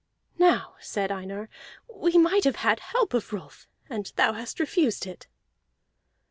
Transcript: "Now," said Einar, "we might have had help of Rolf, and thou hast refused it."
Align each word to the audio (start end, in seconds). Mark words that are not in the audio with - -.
"Now," 0.39 0.77
said 0.79 1.11
Einar, 1.11 1.47
"we 1.87 2.17
might 2.17 2.43
have 2.45 2.55
had 2.55 2.79
help 2.79 3.13
of 3.13 3.31
Rolf, 3.31 3.67
and 3.87 4.11
thou 4.15 4.33
hast 4.33 4.59
refused 4.59 5.05
it." 5.05 5.27